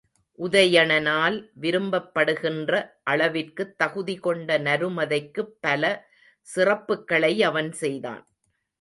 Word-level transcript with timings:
உதயணனால் 0.39 1.37
விரும்பப்படுகின்ற 1.61 2.71
அளவிற்குத் 3.11 3.75
தகுதி 3.77 4.15
கொண்ட 4.19 4.59
நருமதைக்குப் 4.59 5.55
பல 5.59 5.83
சிறப்புக்களை 6.47 7.33
அவன் 7.43 7.71
செய்தான். 7.77 8.23